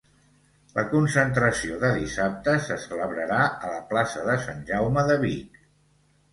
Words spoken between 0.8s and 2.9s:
concentració de dissabte se